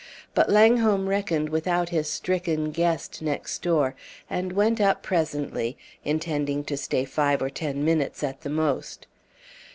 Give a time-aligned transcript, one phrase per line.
[0.33, 3.93] But Langholm reckoned without his stricken guest next door;
[4.31, 9.05] and went up presently, intending to stay five or ten minutes at the most.